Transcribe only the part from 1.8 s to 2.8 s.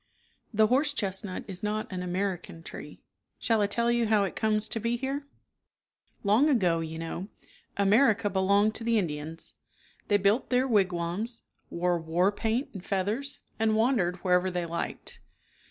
an American